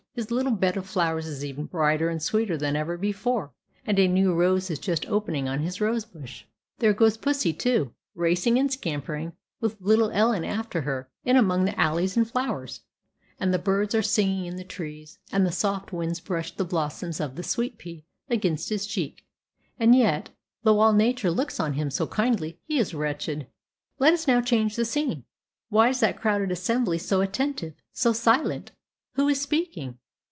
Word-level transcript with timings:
His 0.13 0.29
little 0.29 0.51
bed 0.51 0.75
of 0.75 0.85
flowers 0.85 1.25
is 1.25 1.43
even 1.45 1.67
brighter 1.67 2.09
and 2.09 2.21
sweeter 2.21 2.57
than 2.57 2.75
ever 2.75 2.97
before, 2.97 3.53
and 3.87 3.97
a 3.97 4.09
new 4.09 4.33
rose 4.33 4.69
is 4.69 4.77
just 4.77 5.05
opening 5.05 5.47
on 5.47 5.61
his 5.61 5.79
rosebush. 5.79 6.43
There 6.79 6.91
goes 6.93 7.15
pussy, 7.15 7.53
too, 7.53 7.93
racing 8.13 8.59
and 8.59 8.69
scampering, 8.69 9.31
with 9.61 9.79
little 9.79 10.11
Ellen 10.11 10.43
after 10.43 10.81
her, 10.81 11.09
in 11.23 11.37
among 11.37 11.63
the 11.63 11.79
alleys 11.79 12.17
and 12.17 12.29
flowers; 12.29 12.81
and 13.39 13.53
the 13.53 13.57
birds 13.57 13.95
are 13.95 14.01
singing 14.01 14.47
in 14.47 14.57
the 14.57 14.65
trees; 14.65 15.17
and 15.31 15.45
the 15.45 15.51
soft 15.51 15.93
winds 15.93 16.19
brush 16.19 16.51
the 16.53 16.65
blossoms 16.65 17.21
of 17.21 17.37
the 17.37 17.41
sweet 17.43 17.77
pea 17.77 18.03
against 18.29 18.67
his 18.67 18.85
cheek; 18.85 19.25
and 19.79 19.95
yet, 19.95 20.29
though 20.63 20.81
all 20.81 20.91
nature 20.93 21.31
looks 21.31 21.57
on 21.57 21.73
him 21.73 21.89
so 21.89 22.05
kindly, 22.05 22.59
he 22.65 22.77
is 22.77 22.93
wretched. 22.93 23.47
Let 23.97 24.13
us 24.13 24.27
now 24.27 24.41
change 24.41 24.75
the 24.75 24.83
scene. 24.83 25.23
Why 25.69 25.87
is 25.87 26.01
that 26.01 26.19
crowded 26.19 26.51
assembly 26.51 26.97
so 26.97 27.21
attentive 27.21 27.75
so 27.93 28.11
silent? 28.11 28.73
Who 29.15 29.29
is 29.29 29.39
speaking? 29.39 29.97